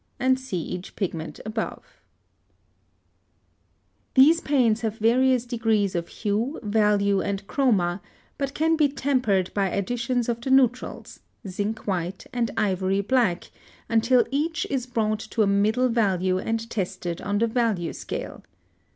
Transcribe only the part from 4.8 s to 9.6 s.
have various degrees of hue, value, and chroma, but can be tempered